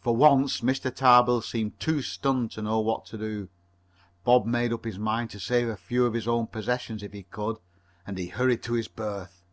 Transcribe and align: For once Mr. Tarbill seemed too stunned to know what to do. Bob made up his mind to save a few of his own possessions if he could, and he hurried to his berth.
For 0.00 0.16
once 0.16 0.60
Mr. 0.60 0.92
Tarbill 0.92 1.40
seemed 1.40 1.78
too 1.78 2.02
stunned 2.02 2.50
to 2.50 2.62
know 2.62 2.80
what 2.80 3.06
to 3.06 3.16
do. 3.16 3.48
Bob 4.24 4.44
made 4.44 4.72
up 4.72 4.84
his 4.84 4.98
mind 4.98 5.30
to 5.30 5.38
save 5.38 5.68
a 5.68 5.76
few 5.76 6.04
of 6.04 6.14
his 6.14 6.26
own 6.26 6.48
possessions 6.48 7.00
if 7.00 7.12
he 7.12 7.22
could, 7.22 7.58
and 8.04 8.18
he 8.18 8.26
hurried 8.26 8.64
to 8.64 8.72
his 8.72 8.88
berth. 8.88 9.44